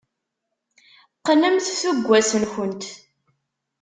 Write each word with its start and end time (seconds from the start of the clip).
Qqnemt 1.17 1.67
tuggas-nkent. 1.81 2.83